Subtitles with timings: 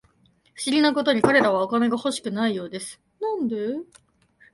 [0.55, 2.99] 不思議なことに、彼らはお金が欲しくないようです